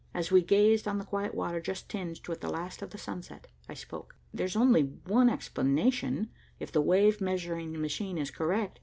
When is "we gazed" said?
0.31-0.87